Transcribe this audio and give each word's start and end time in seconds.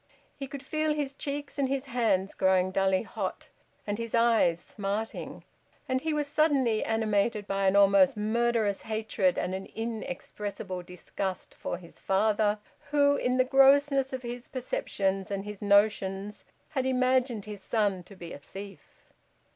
He 0.35 0.47
could 0.47 0.63
feel 0.65 0.95
his 0.95 1.13
cheeks 1.13 1.59
and 1.59 1.67
his 1.69 1.85
hands 1.85 2.33
growing 2.33 2.71
dully 2.71 3.03
hot, 3.03 3.49
and 3.85 3.99
his 3.99 4.15
eyes 4.15 4.59
smarting; 4.59 5.43
and 5.87 6.01
he 6.01 6.11
was 6.11 6.25
suddenly 6.25 6.83
animated 6.83 7.45
by 7.45 7.67
an 7.67 7.75
almost 7.75 8.17
murderous 8.17 8.81
hatred 8.81 9.37
and 9.37 9.53
an 9.53 9.67
inexpressible 9.75 10.81
disgust 10.81 11.53
for 11.53 11.77
his 11.77 11.99
father, 11.99 12.57
who 12.89 13.15
in 13.15 13.37
the 13.37 13.43
grossness 13.45 14.11
of 14.11 14.23
his 14.23 14.47
perceptions 14.47 15.29
and 15.29 15.45
his 15.45 15.61
notions 15.61 16.45
had 16.69 16.87
imagined 16.87 17.45
his 17.45 17.61
son 17.61 18.01
to 18.05 18.15
be 18.15 18.33
a 18.33 18.39
thief. 18.39 19.05